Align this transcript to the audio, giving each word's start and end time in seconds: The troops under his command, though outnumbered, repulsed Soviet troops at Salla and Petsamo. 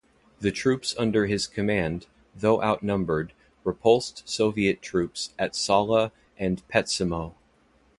The 0.39 0.49
troops 0.51 0.95
under 0.97 1.27
his 1.27 1.45
command, 1.45 2.07
though 2.35 2.59
outnumbered, 2.63 3.33
repulsed 3.63 4.23
Soviet 4.27 4.81
troops 4.81 5.31
at 5.37 5.55
Salla 5.55 6.11
and 6.39 6.67
Petsamo. 6.69 7.35